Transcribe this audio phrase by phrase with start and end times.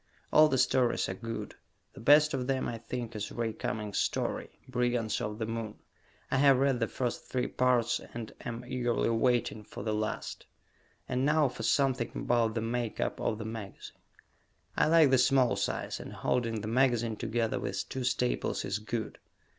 [0.33, 1.53] All the stories are good.
[1.93, 5.75] The best of them, I think, is Ray Cummings' story, "Brigands of the Moon."
[6.31, 10.47] I have read the first three parts and am eagerly waiting for the last.
[11.07, 13.97] And now for something about the make up of the magazine.
[14.75, 19.19] I like the small size, and holding the magazine together with two staples is good.